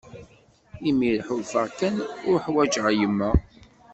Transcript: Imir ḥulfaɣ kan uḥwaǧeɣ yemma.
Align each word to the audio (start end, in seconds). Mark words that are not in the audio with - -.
Imir 0.89 1.17
ḥulfaɣ 1.27 1.67
kan 1.79 1.95
uḥwaǧeɣ 2.33 2.87
yemma. 2.99 3.29